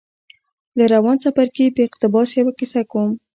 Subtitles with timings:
[0.77, 3.11] له روان څپرکي په اقتباس يوه کيسه کوم.